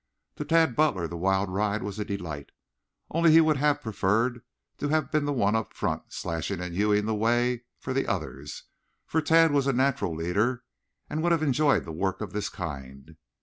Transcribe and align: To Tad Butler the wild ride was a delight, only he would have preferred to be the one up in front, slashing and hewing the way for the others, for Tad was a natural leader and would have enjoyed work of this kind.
To 0.37 0.45
Tad 0.45 0.75
Butler 0.75 1.07
the 1.07 1.15
wild 1.15 1.51
ride 1.53 1.83
was 1.83 1.99
a 1.99 2.03
delight, 2.03 2.49
only 3.11 3.29
he 3.31 3.39
would 3.39 3.57
have 3.57 3.83
preferred 3.83 4.41
to 4.79 4.87
be 4.87 5.19
the 5.19 5.31
one 5.31 5.55
up 5.55 5.69
in 5.69 5.75
front, 5.75 6.11
slashing 6.11 6.59
and 6.59 6.73
hewing 6.73 7.05
the 7.05 7.13
way 7.13 7.65
for 7.77 7.93
the 7.93 8.07
others, 8.07 8.63
for 9.05 9.21
Tad 9.21 9.51
was 9.51 9.67
a 9.67 9.73
natural 9.73 10.15
leader 10.15 10.63
and 11.07 11.21
would 11.21 11.31
have 11.31 11.43
enjoyed 11.43 11.85
work 11.87 12.19
of 12.19 12.33
this 12.33 12.49
kind. 12.49 13.15